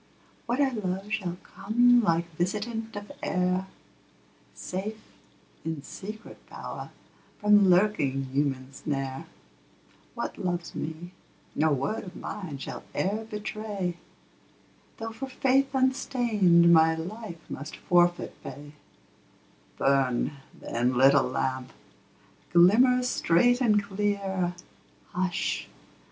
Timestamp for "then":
20.59-20.97